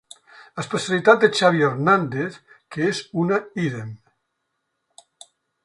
[0.61, 2.39] Especialitat de Xavi Hernández
[2.77, 3.95] que és una ídem.